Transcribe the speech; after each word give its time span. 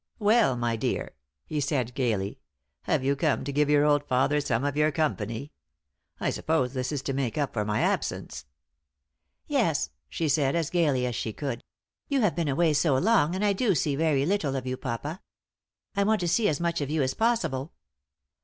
"Well, 0.17 0.57
my 0.57 0.75
dear," 0.77 1.11
he 1.45 1.59
said, 1.59 1.93
gaily, 1.93 2.39
"have 2.85 3.03
you 3.03 3.15
come 3.15 3.43
to 3.43 3.51
give 3.53 3.69
your 3.69 3.85
old 3.85 4.03
father 4.07 4.41
some 4.41 4.63
of 4.63 4.75
your 4.75 4.91
company? 4.91 5.51
I 6.19 6.31
suppose 6.31 6.73
this 6.73 6.91
is 6.91 7.03
to 7.03 7.13
make 7.13 7.37
up 7.37 7.53
for 7.53 7.63
my 7.63 7.81
absence." 7.81 8.45
"Yes," 9.45 9.91
she 10.09 10.27
said, 10.27 10.55
as 10.55 10.71
gaily 10.71 11.05
as 11.05 11.13
she 11.13 11.33
could. 11.33 11.63
"You 12.07 12.21
have 12.21 12.35
been 12.35 12.47
away 12.47 12.73
so 12.73 12.97
long, 12.97 13.35
and 13.35 13.45
I 13.45 13.53
do 13.53 13.75
see 13.75 13.95
very 13.95 14.25
little 14.25 14.55
of 14.55 14.65
you, 14.65 14.75
papa. 14.75 15.21
I 15.95 16.03
want 16.03 16.19
to 16.21 16.27
see 16.27 16.49
as 16.49 16.59
much 16.59 16.81
of 16.81 16.89
you 16.89 17.03
as 17.03 17.13
possible." 17.13 17.71